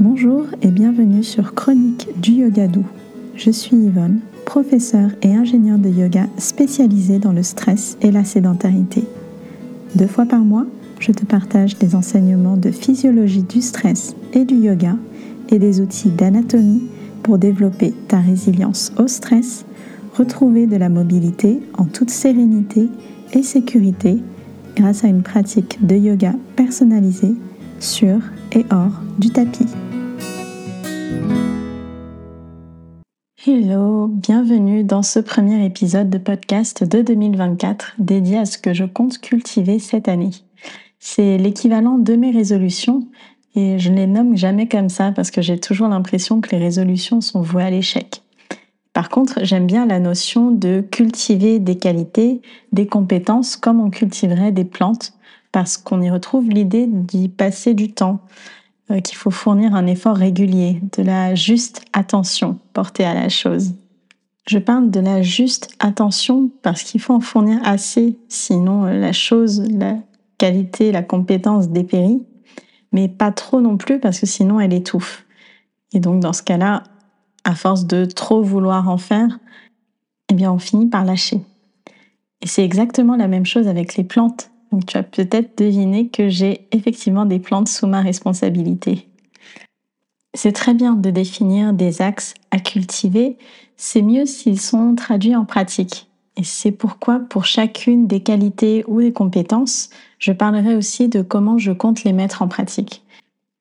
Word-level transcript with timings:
Bonjour 0.00 0.46
et 0.60 0.72
bienvenue 0.72 1.22
sur 1.22 1.54
Chronique 1.54 2.08
du 2.20 2.32
Yoga 2.32 2.66
Doux. 2.66 2.86
Je 3.36 3.52
suis 3.52 3.76
Yvonne, 3.76 4.18
professeure 4.44 5.10
et 5.22 5.32
ingénieure 5.36 5.78
de 5.78 5.88
yoga 5.88 6.26
spécialisée 6.36 7.20
dans 7.20 7.32
le 7.32 7.44
stress 7.44 7.96
et 8.00 8.10
la 8.10 8.24
sédentarité. 8.24 9.04
Deux 9.94 10.08
fois 10.08 10.26
par 10.26 10.40
mois, 10.40 10.66
je 10.98 11.12
te 11.12 11.24
partage 11.24 11.78
des 11.78 11.94
enseignements 11.94 12.56
de 12.56 12.72
physiologie 12.72 13.44
du 13.44 13.62
stress 13.62 14.16
et 14.32 14.44
du 14.44 14.56
yoga 14.56 14.96
et 15.50 15.60
des 15.60 15.80
outils 15.80 16.10
d'anatomie 16.10 16.88
pour 17.22 17.38
développer 17.38 17.94
ta 18.08 18.18
résilience 18.18 18.92
au 18.98 19.06
stress, 19.06 19.64
retrouver 20.14 20.66
de 20.66 20.76
la 20.76 20.88
mobilité 20.88 21.60
en 21.78 21.84
toute 21.84 22.10
sérénité 22.10 22.88
et 23.32 23.44
sécurité 23.44 24.18
grâce 24.74 25.04
à 25.04 25.08
une 25.08 25.22
pratique 25.22 25.86
de 25.86 25.94
yoga 25.94 26.34
personnalisée 26.56 27.34
sur 27.78 28.18
et 28.52 28.66
hors 28.70 29.00
du 29.18 29.30
tapis. 29.30 29.66
Hello, 33.46 34.08
bienvenue 34.08 34.84
dans 34.84 35.02
ce 35.02 35.18
premier 35.18 35.66
épisode 35.66 36.08
de 36.08 36.16
podcast 36.16 36.82
de 36.82 37.02
2024 37.02 37.96
dédié 37.98 38.38
à 38.38 38.46
ce 38.46 38.56
que 38.56 38.72
je 38.72 38.84
compte 38.84 39.20
cultiver 39.20 39.78
cette 39.78 40.08
année. 40.08 40.30
C'est 40.98 41.36
l'équivalent 41.36 41.98
de 41.98 42.16
mes 42.16 42.30
résolutions 42.30 43.06
et 43.54 43.78
je 43.78 43.90
ne 43.90 43.96
les 43.96 44.06
nomme 44.06 44.36
jamais 44.36 44.66
comme 44.66 44.88
ça 44.88 45.12
parce 45.12 45.30
que 45.30 45.42
j'ai 45.42 45.60
toujours 45.60 45.88
l'impression 45.88 46.40
que 46.40 46.50
les 46.50 46.58
résolutions 46.58 47.20
sont 47.20 47.42
vouées 47.42 47.64
à 47.64 47.70
l'échec. 47.70 48.22
Par 48.94 49.10
contre, 49.10 49.40
j'aime 49.42 49.66
bien 49.66 49.86
la 49.86 49.98
notion 49.98 50.50
de 50.50 50.80
cultiver 50.80 51.58
des 51.58 51.76
qualités, 51.76 52.40
des 52.72 52.86
compétences 52.86 53.56
comme 53.56 53.80
on 53.80 53.90
cultiverait 53.90 54.52
des 54.52 54.64
plantes 54.64 55.12
parce 55.52 55.76
qu'on 55.76 56.00
y 56.00 56.10
retrouve 56.10 56.48
l'idée 56.48 56.86
d'y 56.88 57.28
passer 57.28 57.74
du 57.74 57.92
temps, 57.92 58.20
qu'il 58.88 59.16
faut 59.16 59.30
fournir 59.30 59.74
un 59.74 59.86
effort 59.86 60.16
régulier, 60.16 60.80
de 60.96 61.02
la 61.02 61.34
juste 61.34 61.82
attention 61.92 62.58
portée 62.72 63.04
à 63.04 63.14
la 63.14 63.28
chose. 63.28 63.74
Je 64.46 64.58
parle 64.58 64.90
de 64.90 65.00
la 65.00 65.22
juste 65.22 65.74
attention 65.78 66.50
parce 66.62 66.82
qu'il 66.82 67.00
faut 67.00 67.14
en 67.14 67.20
fournir 67.20 67.60
assez, 67.64 68.18
sinon 68.28 68.84
euh, 68.84 68.98
la 68.98 69.12
chose, 69.12 69.62
la 69.70 69.96
qualité, 70.36 70.92
la 70.92 71.02
compétence 71.02 71.70
dépérit, 71.70 72.22
mais 72.92 73.08
pas 73.08 73.32
trop 73.32 73.60
non 73.62 73.78
plus 73.78 73.98
parce 74.00 74.20
que 74.20 74.26
sinon 74.26 74.60
elle 74.60 74.74
étouffe. 74.74 75.24
Et 75.94 76.00
donc 76.00 76.20
dans 76.20 76.34
ce 76.34 76.42
cas-là, 76.42 76.82
à 77.44 77.54
force 77.54 77.86
de 77.86 78.04
trop 78.04 78.42
vouloir 78.42 78.88
en 78.88 78.98
faire, 78.98 79.38
eh 80.30 80.34
bien 80.34 80.52
on 80.52 80.58
finit 80.58 80.86
par 80.86 81.04
lâcher. 81.04 81.40
Et 82.42 82.46
c'est 82.46 82.64
exactement 82.64 83.16
la 83.16 83.28
même 83.28 83.46
chose 83.46 83.66
avec 83.66 83.96
les 83.96 84.04
plantes. 84.04 84.50
Tu 84.80 84.96
as 84.96 85.02
peut-être 85.02 85.58
deviné 85.58 86.08
que 86.08 86.28
j'ai 86.28 86.66
effectivement 86.72 87.26
des 87.26 87.38
plantes 87.38 87.68
sous 87.68 87.86
ma 87.86 88.00
responsabilité. 88.00 89.08
C'est 90.34 90.52
très 90.52 90.74
bien 90.74 90.94
de 90.94 91.10
définir 91.10 91.72
des 91.72 92.02
axes 92.02 92.34
à 92.50 92.58
cultiver, 92.58 93.38
c'est 93.76 94.02
mieux 94.02 94.26
s'ils 94.26 94.60
sont 94.60 94.94
traduits 94.94 95.36
en 95.36 95.44
pratique. 95.44 96.08
Et 96.36 96.42
c'est 96.42 96.72
pourquoi 96.72 97.20
pour 97.20 97.44
chacune 97.44 98.08
des 98.08 98.20
qualités 98.20 98.84
ou 98.88 99.00
des 99.00 99.12
compétences, 99.12 99.90
je 100.18 100.32
parlerai 100.32 100.74
aussi 100.74 101.08
de 101.08 101.22
comment 101.22 101.58
je 101.58 101.70
compte 101.70 102.02
les 102.02 102.12
mettre 102.12 102.42
en 102.42 102.48
pratique. 102.48 103.04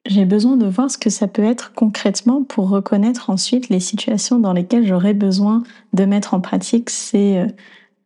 J'ai 0.06 0.26
besoin 0.26 0.58
de 0.58 0.66
voir 0.66 0.92
ce 0.92 0.98
que 0.98 1.10
ça 1.10 1.28
peut 1.28 1.44
être 1.44 1.74
concrètement 1.74 2.44
pour 2.44 2.70
reconnaître 2.70 3.30
ensuite 3.30 3.70
les 3.70 3.80
situations 3.80 4.40
dans 4.40 4.52
lesquelles 4.52 4.86
j'aurai 4.86 5.14
besoin 5.14 5.64
de 5.94 6.06
mettre 6.06 6.34
en 6.34 6.42
pratique 6.42 6.90
ces 6.90 7.38
euh, 7.38 7.48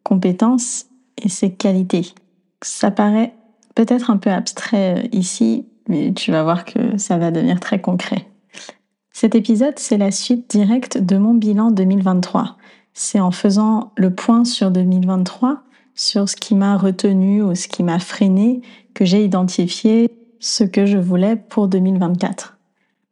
compétences 0.04 0.86
et 1.24 1.30
ces 1.30 1.52
qualités. 1.52 2.14
Ça 2.64 2.92
paraît 2.92 3.34
peut-être 3.76 4.10
un 4.10 4.18
peu 4.18 4.32
abstrait 4.32 4.96
euh, 4.98 5.08
ici, 5.12 5.66
mais 5.88 6.14
tu 6.14 6.32
vas 6.32 6.44
voir 6.44 6.66
que 6.66 6.98
ça 6.98 7.18
va 7.18 7.32
devenir 7.32 7.60
très 7.60 7.80
concret. 7.80 8.28
Cet 9.14 9.36
épisode, 9.36 9.78
c'est 9.78 9.98
la 9.98 10.12
suite 10.12 10.50
directe 10.50 10.98
de 10.98 11.18
mon 11.18 11.34
bilan 11.34 11.72
2023. 11.72 12.58
C'est 12.94 13.20
en 13.20 13.32
faisant 13.32 13.92
le 13.96 14.14
point 14.14 14.46
sur 14.46 14.72
2023, 14.72 15.64
sur 15.96 16.30
ce 16.30 16.36
qui 16.36 16.56
m'a 16.56 16.78
retenu 16.78 17.42
ou 17.42 17.56
ce 17.56 17.68
qui 17.68 17.84
m'a 17.84 18.00
freiné, 18.00 18.62
que 18.94 19.06
j'ai 19.06 19.24
identifié 19.24 20.10
ce 20.40 20.64
que 20.64 20.86
je 20.86 20.98
voulais 20.98 21.36
pour 21.36 21.68
2024. 21.68 22.58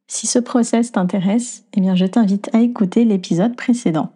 Si 0.07 0.27
ce 0.27 0.39
process 0.39 0.91
t'intéresse, 0.91 1.65
eh 1.73 1.81
bien 1.81 1.95
je 1.95 2.05
t'invite 2.05 2.53
à 2.53 2.59
écouter 2.59 3.05
l'épisode 3.05 3.55
précédent. 3.55 4.11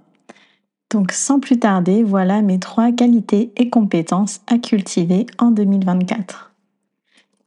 Donc 0.89 1.11
sans 1.11 1.39
plus 1.39 1.59
tarder, 1.59 2.03
voilà 2.03 2.41
mes 2.41 2.59
trois 2.59 2.91
qualités 2.91 3.51
et 3.57 3.69
compétences 3.69 4.41
à 4.47 4.57
cultiver 4.57 5.27
en 5.37 5.51
2024. 5.51 6.51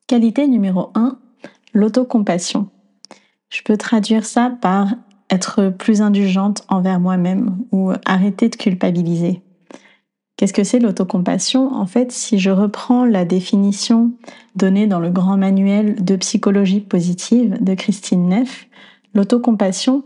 Qualité 0.06 0.46
numéro 0.46 0.90
1, 0.94 1.18
l'autocompassion. 1.74 2.68
Je 3.48 3.62
peux 3.62 3.76
traduire 3.76 4.24
ça 4.24 4.50
par 4.60 4.94
être 5.28 5.70
plus 5.70 6.02
indulgente 6.02 6.64
envers 6.68 7.00
moi-même 7.00 7.56
ou 7.72 7.92
arrêter 8.04 8.48
de 8.48 8.56
culpabiliser. 8.56 9.42
Qu'est-ce 10.36 10.52
que 10.52 10.64
c'est 10.64 10.78
l'autocompassion? 10.78 11.72
En 11.72 11.86
fait, 11.86 12.12
si 12.12 12.38
je 12.38 12.50
reprends 12.50 13.04
la 13.04 13.24
définition 13.24 14.12
donnée 14.56 14.86
dans 14.86 15.00
le 15.00 15.10
grand 15.10 15.36
manuel 15.36 16.04
de 16.04 16.16
psychologie 16.16 16.80
positive 16.80 17.62
de 17.62 17.74
Christine 17.74 18.28
Neff, 18.28 18.68
l'autocompassion, 19.14 20.04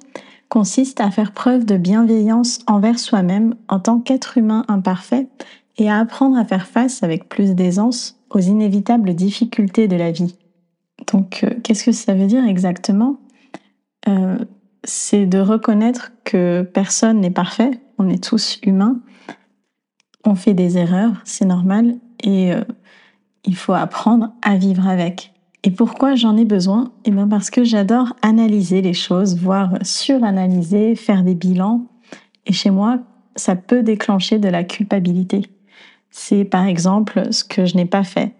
consiste 0.48 1.00
à 1.00 1.10
faire 1.10 1.32
preuve 1.32 1.64
de 1.64 1.76
bienveillance 1.76 2.60
envers 2.66 2.98
soi-même 2.98 3.54
en 3.68 3.80
tant 3.80 4.00
qu'être 4.00 4.38
humain 4.38 4.64
imparfait 4.68 5.28
et 5.78 5.90
à 5.90 5.98
apprendre 5.98 6.36
à 6.36 6.44
faire 6.44 6.66
face 6.66 7.02
avec 7.02 7.28
plus 7.28 7.54
d'aisance 7.54 8.18
aux 8.30 8.40
inévitables 8.40 9.14
difficultés 9.14 9.88
de 9.88 9.96
la 9.96 10.10
vie. 10.10 10.36
Donc, 11.12 11.44
euh, 11.44 11.50
qu'est-ce 11.62 11.84
que 11.84 11.92
ça 11.92 12.14
veut 12.14 12.26
dire 12.26 12.44
exactement? 12.44 13.18
Euh, 14.08 14.38
C'est 14.84 15.26
de 15.26 15.38
reconnaître 15.38 16.12
que 16.24 16.62
personne 16.62 17.20
n'est 17.20 17.30
parfait, 17.30 17.80
on 17.98 18.08
est 18.08 18.22
tous 18.22 18.58
humains, 18.62 19.00
on 20.24 20.34
fait 20.34 20.54
des 20.54 20.78
erreurs, 20.78 21.20
c'est 21.24 21.44
normal, 21.44 21.96
et 22.22 22.52
euh, 22.52 22.62
il 23.44 23.56
faut 23.56 23.72
apprendre 23.72 24.32
à 24.42 24.56
vivre 24.56 24.86
avec. 24.86 25.32
Et 25.62 25.70
pourquoi 25.70 26.14
j'en 26.14 26.36
ai 26.36 26.44
besoin? 26.44 26.92
Eh 27.04 27.10
bien 27.10 27.26
parce 27.26 27.50
que 27.50 27.64
j'adore 27.64 28.14
analyser 28.22 28.82
les 28.82 28.94
choses, 28.94 29.36
voire 29.36 29.74
suranalyser, 29.82 30.94
faire 30.94 31.22
des 31.22 31.34
bilans. 31.34 31.86
Et 32.46 32.52
chez 32.52 32.70
moi, 32.70 33.00
ça 33.34 33.56
peut 33.56 33.82
déclencher 33.82 34.38
de 34.38 34.48
la 34.48 34.64
culpabilité. 34.64 35.42
C'est 36.10 36.44
par 36.44 36.66
exemple 36.66 37.32
ce 37.32 37.44
que 37.44 37.66
je 37.66 37.76
n'ai 37.76 37.84
pas 37.84 38.04
fait. 38.04 38.32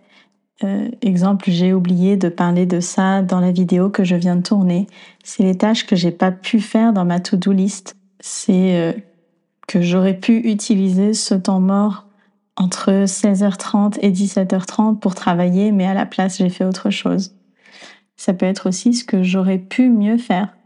Euh, 0.64 0.88
exemple, 1.02 1.50
j'ai 1.50 1.74
oublié 1.74 2.16
de 2.16 2.28
parler 2.28 2.64
de 2.64 2.80
ça 2.80 3.20
dans 3.20 3.40
la 3.40 3.52
vidéo 3.52 3.90
que 3.90 4.04
je 4.04 4.16
viens 4.16 4.36
de 4.36 4.42
tourner. 4.42 4.86
C'est 5.22 5.42
les 5.42 5.56
tâches 5.56 5.86
que 5.86 5.96
j'ai 5.96 6.12
pas 6.12 6.32
pu 6.32 6.60
faire 6.60 6.92
dans 6.92 7.04
ma 7.04 7.20
to-do 7.20 7.52
list. 7.52 7.96
C'est 8.20 8.78
euh, 8.78 8.92
que 9.68 9.82
j'aurais 9.82 10.16
pu 10.16 10.38
utiliser 10.38 11.12
ce 11.12 11.34
temps 11.34 11.60
mort 11.60 12.05
entre 12.56 13.04
16h30 13.04 13.98
et 14.00 14.10
17h30 14.10 14.98
pour 14.98 15.14
travailler, 15.14 15.72
mais 15.72 15.86
à 15.86 15.94
la 15.94 16.06
place, 16.06 16.38
j'ai 16.38 16.48
fait 16.48 16.64
autre 16.64 16.90
chose. 16.90 17.34
Ça 18.16 18.32
peut 18.32 18.46
être 18.46 18.68
aussi 18.68 18.94
ce 18.94 19.04
que 19.04 19.22
j'aurais 19.22 19.58
pu 19.58 19.88
mieux 19.88 20.18
faire. 20.18 20.56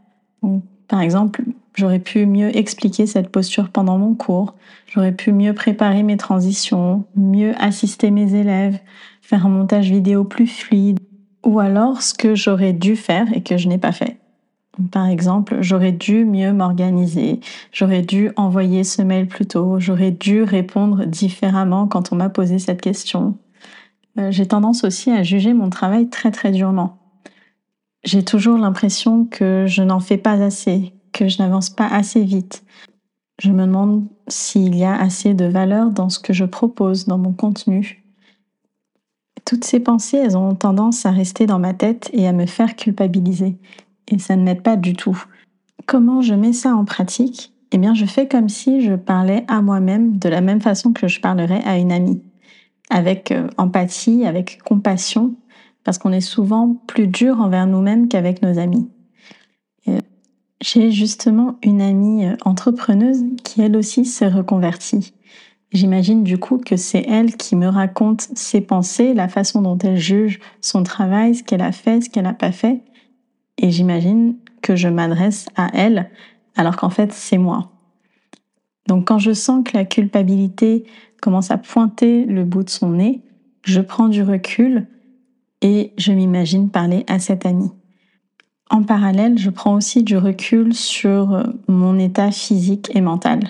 par 0.87 1.01
exemple, 1.01 1.43
j'aurais 1.75 1.99
pu 1.99 2.25
mieux 2.25 2.55
expliquer 2.55 3.05
cette 3.05 3.29
posture 3.29 3.69
pendant 3.69 3.97
mon 3.97 4.15
cours, 4.15 4.55
j'aurais 4.87 5.11
pu 5.11 5.31
mieux 5.31 5.53
préparer 5.53 6.03
mes 6.03 6.17
transitions, 6.17 7.05
mieux 7.15 7.53
assister 7.61 8.11
mes 8.11 8.35
élèves, 8.35 8.79
faire 9.21 9.45
un 9.45 9.49
montage 9.49 9.89
vidéo 9.89 10.23
plus 10.23 10.47
fluide, 10.47 10.99
ou 11.45 11.59
alors 11.59 12.01
ce 12.01 12.13
que 12.13 12.35
j'aurais 12.35 12.73
dû 12.73 12.95
faire 12.95 13.27
et 13.33 13.41
que 13.41 13.57
je 13.57 13.67
n'ai 13.67 13.77
pas 13.77 13.91
fait. 13.91 14.20
Par 14.91 15.07
exemple, 15.07 15.57
j'aurais 15.59 15.91
dû 15.91 16.23
mieux 16.23 16.53
m'organiser, 16.53 17.41
j'aurais 17.73 18.01
dû 18.01 18.31
envoyer 18.37 18.85
ce 18.85 19.01
mail 19.01 19.27
plus 19.27 19.45
tôt, 19.45 19.79
j'aurais 19.79 20.11
dû 20.11 20.43
répondre 20.43 21.05
différemment 21.05 21.87
quand 21.87 22.13
on 22.13 22.15
m'a 22.15 22.29
posé 22.29 22.57
cette 22.57 22.79
question. 22.79 23.37
Euh, 24.17 24.31
j'ai 24.31 24.47
tendance 24.47 24.85
aussi 24.85 25.11
à 25.11 25.23
juger 25.23 25.53
mon 25.53 25.69
travail 25.69 26.09
très 26.09 26.31
très 26.31 26.51
durement. 26.51 26.97
J'ai 28.05 28.23
toujours 28.23 28.57
l'impression 28.57 29.25
que 29.25 29.65
je 29.67 29.83
n'en 29.83 29.99
fais 29.99 30.17
pas 30.17 30.41
assez, 30.41 30.93
que 31.11 31.27
je 31.27 31.39
n'avance 31.39 31.69
pas 31.69 31.87
assez 31.87 32.23
vite. 32.23 32.63
Je 33.41 33.51
me 33.51 33.65
demande 33.65 34.07
s'il 34.27 34.75
y 34.75 34.85
a 34.85 34.95
assez 34.95 35.33
de 35.33 35.45
valeur 35.45 35.89
dans 35.89 36.09
ce 36.09 36.19
que 36.19 36.31
je 36.31 36.45
propose, 36.45 37.07
dans 37.07 37.17
mon 37.17 37.33
contenu. 37.33 38.03
Toutes 39.45 39.65
ces 39.65 39.81
pensées, 39.81 40.17
elles 40.17 40.37
ont 40.37 40.55
tendance 40.55 41.05
à 41.05 41.11
rester 41.11 41.45
dans 41.45 41.59
ma 41.59 41.73
tête 41.73 42.09
et 42.13 42.27
à 42.27 42.31
me 42.31 42.45
faire 42.45 42.75
culpabiliser 42.75 43.57
et 44.07 44.19
ça 44.19 44.35
ne 44.35 44.43
m'aide 44.43 44.61
pas 44.61 44.75
du 44.75 44.93
tout. 44.93 45.23
Comment 45.85 46.21
je 46.21 46.33
mets 46.33 46.53
ça 46.53 46.75
en 46.75 46.85
pratique? 46.85 47.53
Eh 47.71 47.77
bien, 47.77 47.93
je 47.93 48.05
fais 48.05 48.27
comme 48.27 48.49
si 48.49 48.81
je 48.81 48.93
parlais 48.93 49.45
à 49.47 49.61
moi-même 49.61 50.17
de 50.17 50.29
la 50.29 50.41
même 50.41 50.61
façon 50.61 50.93
que 50.93 51.07
je 51.07 51.21
parlerais 51.21 51.61
à 51.63 51.77
une 51.77 51.91
amie, 51.91 52.21
avec 52.89 53.31
euh, 53.31 53.47
empathie, 53.57 54.25
avec 54.25 54.61
compassion, 54.63 55.35
parce 55.83 55.97
qu'on 55.97 56.11
est 56.11 56.21
souvent 56.21 56.75
plus 56.87 57.07
dur 57.07 57.39
envers 57.39 57.67
nous-mêmes 57.67 58.07
qu'avec 58.07 58.41
nos 58.41 58.59
amis. 58.59 58.89
J'ai 60.61 60.91
justement 60.91 61.57
une 61.63 61.81
amie 61.81 62.25
euh, 62.25 62.35
entrepreneuse 62.45 63.23
qui 63.43 63.61
elle 63.61 63.75
aussi 63.75 64.05
s'est 64.05 64.27
reconvertie. 64.27 65.13
J'imagine 65.73 66.23
du 66.23 66.37
coup 66.37 66.57
que 66.57 66.75
c'est 66.75 67.03
elle 67.07 67.35
qui 67.35 67.55
me 67.55 67.67
raconte 67.67 68.27
ses 68.35 68.61
pensées, 68.61 69.13
la 69.13 69.27
façon 69.27 69.61
dont 69.61 69.77
elle 69.79 69.97
juge 69.97 70.39
son 70.59 70.83
travail, 70.83 71.35
ce 71.35 71.43
qu'elle 71.43 71.61
a 71.61 71.71
fait, 71.71 72.01
ce 72.01 72.09
qu'elle 72.09 72.25
n'a 72.25 72.33
pas 72.33 72.51
fait. 72.51 72.81
Et 73.61 73.71
j'imagine 73.71 74.35
que 74.61 74.75
je 74.75 74.89
m'adresse 74.89 75.47
à 75.55 75.69
elle 75.73 76.09
alors 76.55 76.75
qu'en 76.75 76.89
fait 76.89 77.13
c'est 77.13 77.37
moi. 77.37 77.71
Donc 78.87 79.07
quand 79.07 79.19
je 79.19 79.31
sens 79.31 79.63
que 79.63 79.77
la 79.77 79.85
culpabilité 79.85 80.83
commence 81.21 81.51
à 81.51 81.57
pointer 81.57 82.25
le 82.25 82.43
bout 82.43 82.63
de 82.63 82.69
son 82.69 82.89
nez, 82.89 83.21
je 83.63 83.79
prends 83.79 84.09
du 84.09 84.23
recul 84.23 84.87
et 85.61 85.93
je 85.97 86.11
m'imagine 86.11 86.69
parler 86.69 87.05
à 87.07 87.19
cette 87.19 87.45
amie. 87.45 87.71
En 88.69 88.83
parallèle, 88.83 89.37
je 89.37 89.49
prends 89.49 89.75
aussi 89.75 90.01
du 90.01 90.17
recul 90.17 90.73
sur 90.73 91.43
mon 91.67 91.99
état 91.99 92.31
physique 92.31 92.89
et 92.95 93.01
mental. 93.01 93.41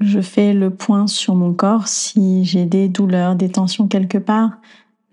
Je 0.00 0.20
fais 0.20 0.52
le 0.52 0.70
point 0.70 1.06
sur 1.06 1.34
mon 1.34 1.54
corps 1.54 1.88
si 1.88 2.44
j'ai 2.44 2.66
des 2.66 2.88
douleurs, 2.88 3.36
des 3.36 3.48
tensions 3.48 3.86
quelque 3.86 4.18
part. 4.18 4.58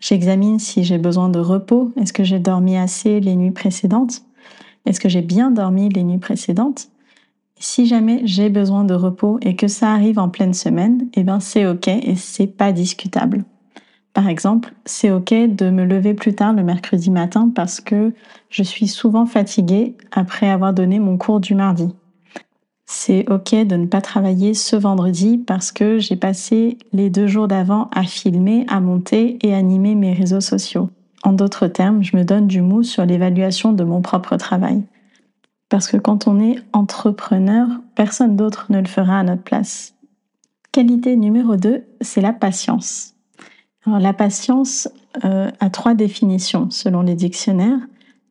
J'examine 0.02 0.58
si 0.58 0.84
j'ai 0.84 0.98
besoin 0.98 1.30
de 1.30 1.40
repos. 1.40 1.92
Est-ce 1.96 2.12
que 2.12 2.24
j'ai 2.24 2.40
dormi 2.40 2.76
assez 2.76 3.20
les 3.20 3.36
nuits 3.36 3.52
précédentes? 3.52 4.24
Est-ce 4.88 5.00
que 5.00 5.10
j'ai 5.10 5.22
bien 5.22 5.52
dormi 5.52 5.90
les 5.90 6.04
nuits 6.04 6.18
précédentes? 6.18 6.90
Si 7.60 7.86
jamais 7.86 8.22
j'ai 8.26 8.50
besoin 8.50 8.84
de 8.84 8.96
repos 8.96 9.38
et 9.44 9.56
que 9.56 9.68
ça 9.68 9.92
arrive 9.92 10.18
en 10.18 10.30
pleine 10.30 10.56
semaine, 10.56 11.08
eh 11.14 11.24
ben 11.24 11.40
c'est 11.40 11.68
ok 11.68 11.88
et 11.88 12.16
c'est 12.16 12.48
pas 12.48 12.72
discutable. 12.72 13.46
Par 14.14 14.28
exemple, 14.28 14.74
c'est 14.86 15.12
ok 15.12 15.34
de 15.34 15.70
me 15.70 15.86
lever 15.86 16.16
plus 16.16 16.34
tard 16.34 16.54
le 16.54 16.64
mercredi 16.64 17.12
matin 17.12 17.52
parce 17.54 17.80
que 17.80 18.12
je 18.50 18.64
suis 18.64 18.88
souvent 18.88 19.28
fatiguée 19.28 19.96
après 20.12 20.50
avoir 20.50 20.74
donné 20.74 21.00
mon 21.00 21.16
cours 21.18 21.40
du 21.40 21.54
mardi 21.54 21.94
c'est 22.94 23.32
ok 23.32 23.56
de 23.66 23.78
ne 23.78 23.86
pas 23.86 24.02
travailler 24.02 24.54
ce 24.54 24.76
vendredi 24.76 25.38
parce 25.38 25.72
que 25.72 25.98
j'ai 25.98 26.18
passé 26.18 26.78
les 26.92 27.10
deux 27.10 27.26
jours 27.26 27.48
d'avant 27.48 27.90
à 27.94 28.04
filmer, 28.04 28.66
à 28.68 28.82
monter 28.82 29.40
et 29.44 29.54
animer 29.54 29.96
mes 29.96 30.12
réseaux 30.12 30.42
sociaux. 30.42 30.90
En 31.24 31.32
d'autres 31.32 31.68
termes, 31.68 32.04
je 32.04 32.18
me 32.18 32.26
donne 32.26 32.48
du 32.48 32.62
mou 32.62 32.84
sur 32.84 33.06
l'évaluation 33.06 33.72
de 33.72 33.86
mon 33.86 34.02
propre 34.02 34.36
travail. 34.36 34.84
Parce 35.70 35.88
que 35.88 35.96
quand 35.96 36.28
on 36.28 36.42
est 36.42 36.58
entrepreneur, 36.74 37.66
personne 37.96 38.36
d'autre 38.36 38.66
ne 38.70 38.82
le 38.82 38.88
fera 38.88 39.20
à 39.20 39.24
notre 39.24 39.44
place. 39.44 39.94
Qualité 40.74 41.16
numéro 41.16 41.56
2, 41.56 41.86
c'est 42.02 42.22
la 42.22 42.34
patience. 42.34 43.14
Alors, 43.86 44.00
la 44.00 44.12
patience 44.12 44.90
euh, 45.24 45.50
a 45.62 45.70
trois 45.70 45.94
définitions 45.94 46.70
selon 46.70 47.04
les 47.04 47.16
dictionnaires. 47.16 47.80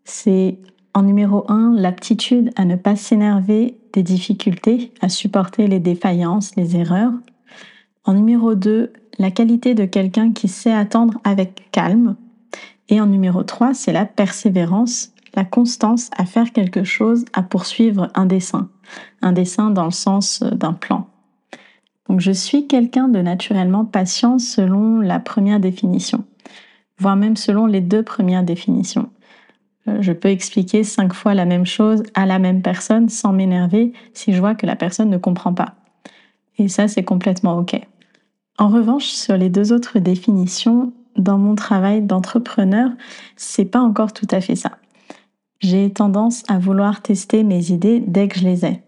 C'est 0.04 0.58
en 0.92 1.02
numéro 1.02 1.50
1, 1.50 1.76
l'aptitude 1.76 2.50
à 2.56 2.66
ne 2.66 2.76
pas 2.76 2.94
s'énerver 2.94 3.79
des 3.92 4.02
difficultés, 4.02 4.92
à 5.00 5.08
supporter 5.08 5.66
les 5.66 5.80
défaillances, 5.80 6.56
les 6.56 6.76
erreurs. 6.76 7.12
En 8.04 8.14
numéro 8.14 8.54
2, 8.54 8.92
la 9.18 9.30
qualité 9.30 9.74
de 9.74 9.84
quelqu'un 9.84 10.32
qui 10.32 10.48
sait 10.48 10.72
attendre 10.72 11.18
avec 11.24 11.70
calme. 11.72 12.16
Et 12.88 13.00
en 13.00 13.06
numéro 13.06 13.42
3, 13.42 13.74
c'est 13.74 13.92
la 13.92 14.06
persévérance, 14.06 15.12
la 15.34 15.44
constance 15.44 16.10
à 16.16 16.24
faire 16.24 16.52
quelque 16.52 16.84
chose, 16.84 17.24
à 17.32 17.42
poursuivre 17.42 18.08
un 18.14 18.26
dessin. 18.26 18.68
Un 19.22 19.32
dessin 19.32 19.70
dans 19.70 19.84
le 19.84 19.90
sens 19.90 20.42
d'un 20.42 20.72
plan. 20.72 21.06
Donc 22.08 22.20
je 22.20 22.32
suis 22.32 22.66
quelqu'un 22.66 23.08
de 23.08 23.20
naturellement 23.20 23.84
patient 23.84 24.40
selon 24.40 25.00
la 25.00 25.20
première 25.20 25.60
définition, 25.60 26.24
voire 26.98 27.14
même 27.14 27.36
selon 27.36 27.66
les 27.66 27.80
deux 27.80 28.02
premières 28.02 28.42
définitions. 28.42 29.10
Euh, 29.88 29.98
je 30.00 30.12
peux 30.12 30.28
expliquer 30.28 30.84
cinq 30.84 31.14
fois 31.14 31.34
la 31.34 31.44
même 31.44 31.66
chose 31.66 32.02
à 32.14 32.26
la 32.26 32.38
même 32.38 32.62
personne 32.62 33.08
sans 33.08 33.32
m'énerver 33.32 33.92
si 34.12 34.32
je 34.32 34.40
vois 34.40 34.54
que 34.54 34.66
la 34.66 34.76
personne 34.76 35.10
ne 35.10 35.18
comprend 35.18 35.54
pas. 35.54 35.74
Et 36.58 36.68
ça, 36.68 36.88
c'est 36.88 37.04
complètement 37.04 37.58
OK. 37.58 37.80
En 38.58 38.68
revanche, 38.68 39.06
sur 39.06 39.36
les 39.36 39.48
deux 39.48 39.72
autres 39.72 39.98
définitions, 39.98 40.92
dans 41.16 41.38
mon 41.38 41.54
travail 41.54 42.02
d'entrepreneur, 42.02 42.90
c'est 43.36 43.64
pas 43.64 43.80
encore 43.80 44.12
tout 44.12 44.28
à 44.30 44.40
fait 44.40 44.56
ça. 44.56 44.72
J'ai 45.60 45.90
tendance 45.90 46.42
à 46.48 46.58
vouloir 46.58 47.02
tester 47.02 47.42
mes 47.42 47.70
idées 47.70 48.00
dès 48.00 48.28
que 48.28 48.38
je 48.38 48.44
les 48.44 48.64
ai. 48.64 48.82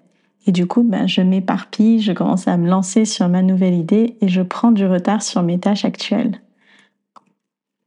Et 0.47 0.53
du 0.53 0.67
coup, 0.67 0.83
ben, 0.83 1.07
je 1.07 1.21
m'éparpille, 1.21 2.01
je 2.01 2.13
commence 2.13 2.49
à 2.49 2.57
me 2.57 2.69
lancer 2.69 3.05
sur 3.05 3.29
ma 3.29 3.43
nouvelle 3.43 3.75
idée 3.75 4.17
et 4.21 4.29
je 4.29 4.43
prends 4.43 4.73
du 4.73 4.87
retard 4.87 5.23
sur 5.23 5.43
mes 5.43 5.59
tâches 5.59 5.85
actuelles. 5.85 6.41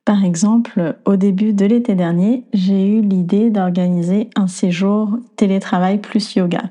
Par 0.06 0.24
exemple, 0.24 0.98
au 1.06 1.16
début 1.16 1.54
de 1.54 1.66
l'été 1.66 1.96
dernier, 1.96 2.44
j'ai 2.54 2.88
eu 2.88 3.02
l'idée 3.02 3.50
d'organiser 3.50 4.30
un 4.36 4.46
séjour 4.46 5.18
télétravail 5.36 5.98
plus 5.98 6.36
yoga. 6.36 6.70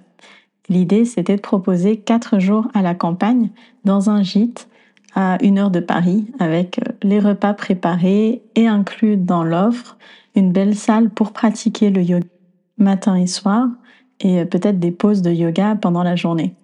L'idée, 0.68 1.04
c'était 1.04 1.36
de 1.36 1.40
proposer 1.40 1.96
quatre 1.96 2.38
jours 2.38 2.68
à 2.74 2.80
la 2.80 2.94
campagne 2.94 3.50
dans 3.84 4.08
un 4.08 4.22
gîte 4.22 4.68
à 5.16 5.36
une 5.42 5.58
heure 5.58 5.72
de 5.72 5.80
Paris 5.80 6.26
avec 6.38 6.80
les 7.02 7.18
repas 7.18 7.54
préparés 7.54 8.42
et 8.54 8.68
inclus 8.68 9.16
dans 9.16 9.42
l'offre 9.42 9.98
une 10.36 10.52
belle 10.52 10.76
salle 10.76 11.10
pour 11.10 11.32
pratiquer 11.32 11.90
le 11.90 12.02
yoga 12.02 12.26
matin 12.78 13.16
et 13.16 13.26
soir 13.26 13.68
et 14.20 14.44
peut-être 14.44 14.80
des 14.80 14.90
pauses 14.90 15.22
de 15.22 15.30
yoga 15.30 15.76
pendant 15.80 16.02
la 16.02 16.16
journée. 16.16 16.54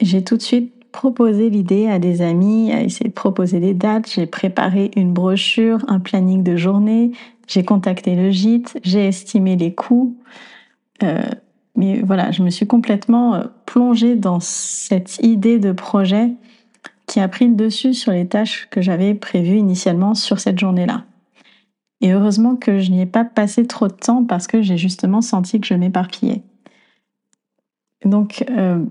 J'ai 0.00 0.24
tout 0.24 0.36
de 0.36 0.42
suite 0.42 0.72
proposer 0.92 1.50
l'idée 1.50 1.88
à 1.88 1.98
des 1.98 2.22
amis, 2.22 2.72
à 2.72 2.82
essayer 2.82 3.08
de 3.08 3.14
proposer 3.14 3.60
des 3.60 3.74
dates. 3.74 4.10
J'ai 4.10 4.26
préparé 4.26 4.90
une 4.96 5.12
brochure, 5.12 5.84
un 5.88 6.00
planning 6.00 6.42
de 6.42 6.56
journée. 6.56 7.12
J'ai 7.46 7.64
contacté 7.64 8.14
le 8.14 8.30
gîte, 8.30 8.78
j'ai 8.82 9.06
estimé 9.06 9.56
les 9.56 9.74
coûts. 9.74 10.16
Euh, 11.02 11.22
mais 11.76 12.00
voilà, 12.02 12.30
je 12.30 12.42
me 12.42 12.50
suis 12.50 12.66
complètement 12.66 13.34
euh, 13.34 13.44
plongée 13.66 14.16
dans 14.16 14.40
cette 14.40 15.18
idée 15.22 15.58
de 15.58 15.72
projet 15.72 16.32
qui 17.06 17.20
a 17.20 17.26
pris 17.26 17.48
le 17.48 17.54
dessus 17.54 17.94
sur 17.94 18.12
les 18.12 18.26
tâches 18.26 18.68
que 18.70 18.80
j'avais 18.80 19.14
prévues 19.14 19.56
initialement 19.56 20.14
sur 20.14 20.38
cette 20.38 20.58
journée-là. 20.58 21.04
Et 22.00 22.12
heureusement 22.12 22.56
que 22.56 22.78
je 22.78 22.90
n'y 22.90 23.02
ai 23.02 23.06
pas 23.06 23.24
passé 23.24 23.66
trop 23.66 23.88
de 23.88 23.92
temps 23.92 24.24
parce 24.24 24.46
que 24.46 24.62
j'ai 24.62 24.76
justement 24.76 25.20
senti 25.20 25.60
que 25.60 25.66
je 25.66 25.74
m'éparpillais. 25.74 26.42
Donc, 28.04 28.44
euh, 28.50 28.84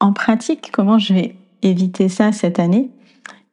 en 0.00 0.12
pratique, 0.12 0.70
comment 0.72 0.98
je 0.98 1.14
vais 1.14 1.36
éviter 1.62 2.08
ça 2.08 2.32
cette 2.32 2.58
année? 2.58 2.90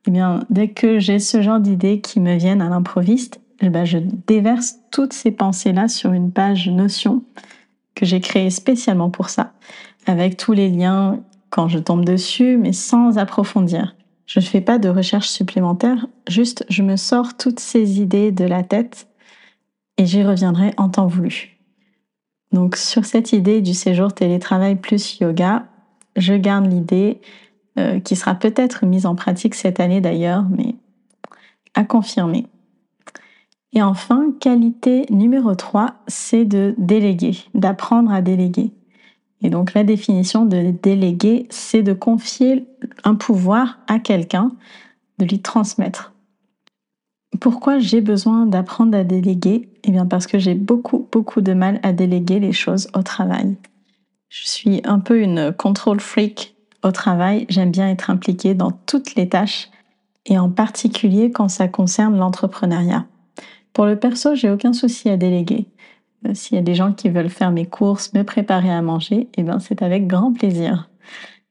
Eh 0.07 0.11
bien, 0.11 0.43
dès 0.49 0.69
que 0.69 0.99
j'ai 0.99 1.19
ce 1.19 1.41
genre 1.41 1.59
d'idées 1.59 2.01
qui 2.01 2.19
me 2.19 2.35
viennent 2.35 2.61
à 2.61 2.69
l'improviste, 2.69 3.39
eh 3.61 3.69
ben, 3.69 3.85
je 3.85 3.99
déverse 3.99 4.77
toutes 4.91 5.13
ces 5.13 5.31
pensées-là 5.31 5.87
sur 5.87 6.11
une 6.11 6.31
page 6.31 6.67
Notion 6.67 7.23
que 7.95 8.05
j'ai 8.05 8.19
créée 8.19 8.49
spécialement 8.49 9.09
pour 9.09 9.29
ça, 9.29 9.53
avec 10.07 10.37
tous 10.37 10.53
les 10.53 10.69
liens 10.69 11.19
quand 11.49 11.67
je 11.67 11.77
tombe 11.77 12.05
dessus, 12.05 12.57
mais 12.57 12.73
sans 12.73 13.17
approfondir. 13.17 13.95
Je 14.25 14.39
ne 14.39 14.45
fais 14.45 14.61
pas 14.61 14.79
de 14.79 14.89
recherche 14.89 15.27
supplémentaire, 15.27 16.07
juste 16.27 16.65
je 16.69 16.83
me 16.83 16.95
sors 16.95 17.35
toutes 17.37 17.59
ces 17.59 17.99
idées 17.99 18.31
de 18.31 18.45
la 18.45 18.63
tête 18.63 19.07
et 19.97 20.05
j'y 20.05 20.23
reviendrai 20.23 20.73
en 20.77 20.89
temps 20.89 21.07
voulu. 21.07 21.59
Donc 22.51 22.77
sur 22.77 23.05
cette 23.05 23.33
idée 23.33 23.61
du 23.61 23.73
séjour 23.73 24.13
télétravail 24.13 24.75
plus 24.75 25.19
yoga, 25.19 25.65
je 26.15 26.33
garde 26.33 26.71
l'idée 26.71 27.21
euh, 27.79 27.99
qui 27.99 28.15
sera 28.15 28.35
peut-être 28.35 28.85
mise 28.85 29.05
en 29.05 29.15
pratique 29.15 29.55
cette 29.55 29.79
année 29.79 30.01
d'ailleurs, 30.01 30.45
mais 30.49 30.75
à 31.73 31.83
confirmer. 31.83 32.47
Et 33.73 33.81
enfin, 33.81 34.33
qualité 34.39 35.05
numéro 35.09 35.55
3, 35.55 35.95
c'est 36.07 36.43
de 36.43 36.75
déléguer, 36.77 37.37
d'apprendre 37.53 38.11
à 38.11 38.21
déléguer. 38.21 38.71
Et 39.41 39.49
donc 39.49 39.73
la 39.73 39.83
définition 39.83 40.45
de 40.45 40.71
déléguer, 40.71 41.47
c'est 41.49 41.81
de 41.81 41.93
confier 41.93 42.65
un 43.03 43.15
pouvoir 43.15 43.79
à 43.87 43.99
quelqu'un, 43.99 44.51
de 45.17 45.25
lui 45.25 45.39
transmettre. 45.39 46.13
Pourquoi 47.39 47.79
j'ai 47.79 48.01
besoin 48.01 48.45
d'apprendre 48.45 48.97
à 48.97 49.03
déléguer? 49.03 49.69
Eh 49.83 49.91
bien 49.91 50.05
parce 50.05 50.27
que 50.27 50.37
j'ai 50.37 50.53
beaucoup, 50.53 51.07
beaucoup 51.11 51.41
de 51.41 51.53
mal 51.53 51.79
à 51.81 51.93
déléguer 51.93 52.39
les 52.39 52.51
choses 52.51 52.89
au 52.93 53.01
travail. 53.01 53.55
Je 54.31 54.47
suis 54.47 54.79
un 54.85 54.99
peu 54.99 55.19
une 55.19 55.51
control 55.51 55.99
freak 55.99 56.55
au 56.83 56.91
travail. 56.91 57.45
J'aime 57.49 57.69
bien 57.69 57.89
être 57.89 58.09
impliquée 58.09 58.53
dans 58.53 58.71
toutes 58.71 59.15
les 59.15 59.27
tâches 59.27 59.69
et 60.25 60.39
en 60.39 60.49
particulier 60.49 61.31
quand 61.31 61.49
ça 61.49 61.67
concerne 61.67 62.17
l'entrepreneuriat. 62.17 63.05
Pour 63.73 63.85
le 63.85 63.99
perso, 63.99 64.33
j'ai 64.33 64.49
aucun 64.49 64.71
souci 64.71 65.09
à 65.09 65.17
déléguer. 65.17 65.67
Euh, 66.25 66.33
s'il 66.33 66.55
y 66.55 66.59
a 66.59 66.63
des 66.63 66.75
gens 66.75 66.93
qui 66.93 67.09
veulent 67.09 67.29
faire 67.29 67.51
mes 67.51 67.65
courses, 67.65 68.13
me 68.13 68.23
préparer 68.23 68.71
à 68.71 68.81
manger, 68.81 69.27
eh 69.35 69.43
ben 69.43 69.59
c'est 69.59 69.81
avec 69.81 70.07
grand 70.07 70.31
plaisir. 70.31 70.89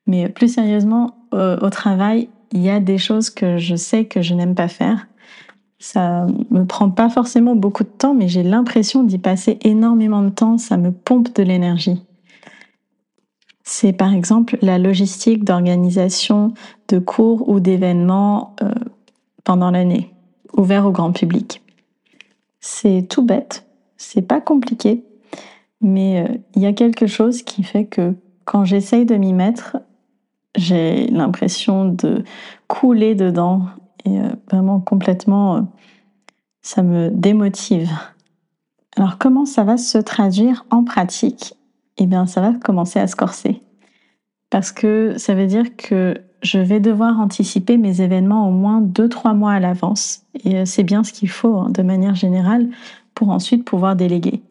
Mais 0.06 0.30
plus 0.30 0.48
sérieusement, 0.48 1.18
au 1.32 1.70
travail, 1.70 2.30
il 2.50 2.62
y 2.62 2.70
a 2.70 2.80
des 2.80 2.98
choses 2.98 3.28
que 3.28 3.58
je 3.58 3.76
sais 3.76 4.06
que 4.06 4.22
je 4.22 4.32
n'aime 4.32 4.54
pas 4.54 4.68
faire. 4.68 5.06
Ça 5.78 6.26
me 6.50 6.64
prend 6.64 6.88
pas 6.90 7.10
forcément 7.10 7.54
beaucoup 7.54 7.84
de 7.84 7.90
temps, 7.90 8.14
mais 8.14 8.26
j'ai 8.26 8.42
l'impression 8.42 9.04
d'y 9.04 9.18
passer 9.18 9.58
énormément 9.62 10.22
de 10.22 10.30
temps. 10.30 10.56
Ça 10.56 10.78
me 10.78 10.90
pompe 10.90 11.34
de 11.36 11.42
l'énergie 11.42 12.02
c'est 13.62 13.92
par 13.92 14.12
exemple 14.12 14.58
la 14.62 14.78
logistique 14.78 15.44
d'organisation 15.44 16.54
de 16.88 16.98
cours 16.98 17.48
ou 17.48 17.60
d'événements 17.60 18.56
euh, 18.62 18.70
pendant 19.44 19.70
l'année, 19.70 20.12
ouverts 20.56 20.86
au 20.86 20.92
grand 20.92 21.12
public. 21.12 21.62
C'est 22.60 23.06
tout 23.08 23.22
bête, 23.22 23.66
c'est 23.96 24.22
pas 24.22 24.40
compliqué, 24.40 25.04
mais 25.80 26.22
euh, 26.22 26.34
il 26.56 26.62
y 26.62 26.66
a 26.66 26.72
quelque 26.72 27.06
chose 27.06 27.42
qui 27.42 27.62
fait 27.62 27.86
que 27.86 28.14
quand 28.44 28.64
j'essaye 28.64 29.06
de 29.06 29.14
m'y 29.16 29.32
mettre, 29.32 29.76
j'ai 30.56 31.06
l'impression 31.06 31.84
de 31.84 32.24
couler 32.66 33.14
dedans 33.14 33.66
et 34.04 34.18
euh, 34.18 34.30
vraiment 34.50 34.80
complètement, 34.80 35.68
ça 36.62 36.82
me 36.82 37.10
démotive. 37.10 37.90
Alors 38.96 39.18
comment 39.18 39.44
ça 39.44 39.62
va 39.62 39.76
se 39.76 39.98
traduire 39.98 40.66
en 40.70 40.84
pratique? 40.84 41.54
Eh 42.00 42.06
bien 42.06 42.26
ça 42.26 42.40
va 42.40 42.52
commencer 42.54 42.98
à 42.98 43.06
se 43.06 43.14
corser. 43.14 43.62
Parce 44.50 44.72
que 44.72 45.14
ça 45.16 45.34
veut 45.34 45.46
dire 45.46 45.76
que 45.76 46.14
je 46.42 46.58
vais 46.58 46.80
devoir 46.80 47.20
anticiper 47.20 47.76
mes 47.76 48.00
événements 48.00 48.48
au 48.48 48.50
moins 48.50 48.80
2-3 48.80 49.36
mois 49.36 49.52
à 49.52 49.60
l'avance. 49.60 50.22
Et 50.44 50.56
euh, 50.56 50.64
c'est 50.64 50.82
bien 50.82 51.04
ce 51.04 51.12
qu'il 51.12 51.28
faut 51.28 51.56
hein, 51.56 51.70
de 51.70 51.82
manière 51.82 52.14
générale 52.14 52.68
pour 53.14 53.28
ensuite 53.28 53.64
pouvoir 53.64 53.94
déléguer. 53.94 54.42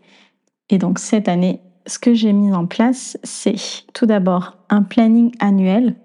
Et 0.69 0.77
donc 0.77 0.99
cette 0.99 1.27
année, 1.27 1.59
ce 1.87 1.99
que 1.99 2.13
j'ai 2.13 2.31
mis 2.31 2.53
en 2.53 2.67
place, 2.67 3.17
c'est 3.23 3.55
tout 3.93 4.05
d'abord 4.05 4.57
un 4.69 4.83
planning 4.83 5.31
annuel 5.39 5.95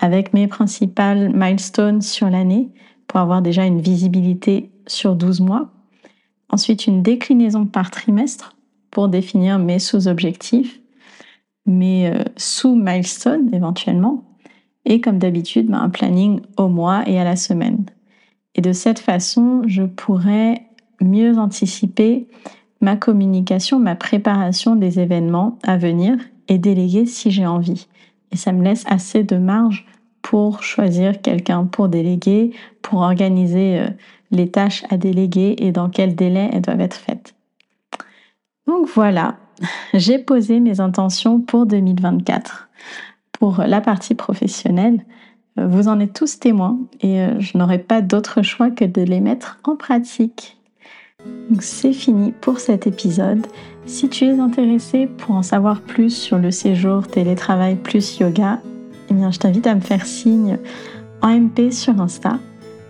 avec 0.00 0.34
mes 0.34 0.48
principales 0.48 1.32
milestones 1.34 2.02
sur 2.02 2.28
l'année 2.28 2.70
pour 3.06 3.20
avoir 3.20 3.40
déjà 3.40 3.64
une 3.64 3.80
visibilité 3.80 4.70
sur 4.86 5.14
12 5.14 5.40
mois. 5.40 5.70
Ensuite, 6.50 6.86
une 6.86 7.02
déclinaison 7.02 7.66
par 7.66 7.90
trimestre 7.90 8.56
pour 8.90 9.08
définir 9.08 9.58
mes 9.58 9.78
sous-objectifs, 9.78 10.77
mes 11.68 12.08
euh, 12.08 12.24
sous-milestones 12.36 13.54
éventuellement. 13.54 14.24
Et 14.84 15.00
comme 15.00 15.18
d'habitude, 15.18 15.68
ben, 15.68 15.80
un 15.80 15.90
planning 15.90 16.40
au 16.56 16.68
mois 16.68 17.06
et 17.06 17.20
à 17.20 17.24
la 17.24 17.36
semaine. 17.36 17.84
Et 18.54 18.60
de 18.60 18.72
cette 18.72 18.98
façon, 18.98 19.62
je 19.66 19.82
pourrais 19.82 20.62
mieux 21.00 21.38
anticiper 21.38 22.26
ma 22.80 22.96
communication, 22.96 23.78
ma 23.78 23.94
préparation 23.94 24.76
des 24.76 24.98
événements 24.98 25.58
à 25.62 25.76
venir 25.76 26.16
et 26.48 26.58
déléguer 26.58 27.06
si 27.06 27.30
j'ai 27.30 27.46
envie. 27.46 27.86
Et 28.32 28.36
ça 28.36 28.52
me 28.52 28.64
laisse 28.64 28.84
assez 28.86 29.22
de 29.22 29.36
marge 29.36 29.86
pour 30.22 30.62
choisir 30.62 31.20
quelqu'un 31.20 31.64
pour 31.64 31.88
déléguer, 31.88 32.52
pour 32.82 33.00
organiser 33.00 33.78
euh, 33.78 33.88
les 34.30 34.50
tâches 34.50 34.84
à 34.90 34.96
déléguer 34.96 35.56
et 35.58 35.72
dans 35.72 35.88
quel 35.88 36.14
délai 36.14 36.50
elles 36.52 36.62
doivent 36.62 36.80
être 36.80 36.96
faites. 36.96 37.34
Donc 38.68 38.86
voilà, 38.94 39.36
j'ai 39.94 40.18
posé 40.18 40.60
mes 40.60 40.78
intentions 40.78 41.40
pour 41.40 41.64
2024. 41.64 42.68
Pour 43.32 43.62
la 43.66 43.80
partie 43.80 44.14
professionnelle, 44.14 45.04
euh, 45.58 45.66
vous 45.66 45.88
en 45.88 45.98
êtes 46.00 46.12
tous 46.12 46.38
témoins 46.38 46.78
et 47.00 47.22
euh, 47.22 47.40
je 47.40 47.56
n'aurai 47.56 47.78
pas 47.78 48.02
d'autre 48.02 48.42
choix 48.42 48.70
que 48.70 48.84
de 48.84 49.00
les 49.00 49.20
mettre 49.20 49.58
en 49.64 49.74
pratique. 49.74 50.58
C'est 51.60 51.94
fini 51.94 52.32
pour 52.42 52.60
cet 52.60 52.86
épisode. 52.86 53.46
Si 53.86 54.10
tu 54.10 54.26
es 54.26 54.38
intéressé 54.38 55.06
pour 55.06 55.34
en 55.34 55.42
savoir 55.42 55.80
plus 55.80 56.10
sur 56.10 56.38
le 56.38 56.50
séjour 56.50 57.08
télétravail 57.08 57.76
plus 57.76 58.18
yoga, 58.18 58.60
eh 59.10 59.14
bien 59.14 59.30
je 59.30 59.38
t'invite 59.38 59.66
à 59.66 59.74
me 59.74 59.80
faire 59.80 60.04
signe 60.04 60.58
en 61.22 61.28
MP 61.28 61.72
sur 61.72 61.98
Insta. 62.00 62.38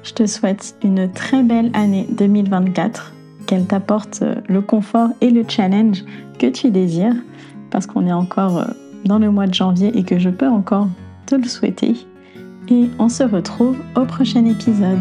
Je 0.02 0.12
te 0.12 0.26
souhaite 0.26 0.76
une 0.82 1.10
très 1.12 1.42
belle 1.44 1.70
année 1.72 2.06
2024, 2.10 3.12
qu'elle 3.48 3.64
t'apporte 3.64 4.20
euh, 4.22 4.36
le 4.46 4.60
confort 4.60 5.08
et 5.20 5.30
le 5.30 5.42
challenge 5.48 6.04
que 6.38 6.46
tu 6.46 6.70
désires, 6.70 7.16
parce 7.70 7.86
qu'on 7.86 8.06
est 8.06 8.12
encore 8.12 8.58
euh, 8.58 8.66
dans 9.04 9.18
le 9.18 9.30
mois 9.30 9.46
de 9.46 9.54
janvier 9.54 9.90
et 9.98 10.04
que 10.04 10.18
je 10.18 10.28
peux 10.28 10.46
encore 10.46 10.88
te 11.26 11.34
le 11.34 11.48
souhaiter. 11.48 11.96
Et 12.68 12.90
on 12.98 13.08
se 13.08 13.24
retrouve 13.24 13.78
au 13.96 14.04
prochain 14.04 14.44
épisode. 14.44 14.98